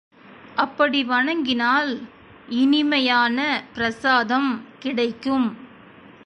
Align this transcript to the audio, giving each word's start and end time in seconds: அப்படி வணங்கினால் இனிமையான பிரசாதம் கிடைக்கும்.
அப்படி 0.55 1.03
வணங்கினால் 1.03 2.01
இனிமையான 2.49 3.63
பிரசாதம் 3.73 4.65
கிடைக்கும். 4.79 5.57